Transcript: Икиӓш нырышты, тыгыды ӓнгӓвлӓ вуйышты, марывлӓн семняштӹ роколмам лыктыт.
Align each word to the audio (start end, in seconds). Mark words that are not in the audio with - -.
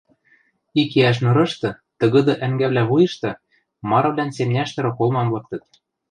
Икиӓш 0.81 1.17
нырышты, 1.23 1.69
тыгыды 1.99 2.33
ӓнгӓвлӓ 2.45 2.83
вуйышты, 2.89 3.31
марывлӓн 3.89 4.29
семняштӹ 4.37 4.79
роколмам 4.85 5.27
лыктыт. 5.33 5.63